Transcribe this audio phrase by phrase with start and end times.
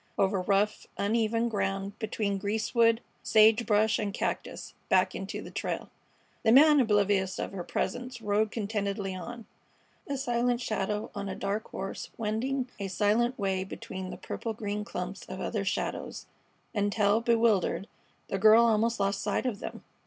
[0.17, 5.91] Over rough, uneven ground, between greasewood, sage brush, and cactus, back into the trail.
[6.41, 9.45] The man, oblivious of her presence, rode contentedly on,
[10.07, 14.83] a silent shadow on a dark horse wending a silent way between the purple green
[14.83, 16.25] clumps of other shadows,
[16.73, 17.87] until, bewildered,
[18.27, 19.83] the girl almost lost sight of them.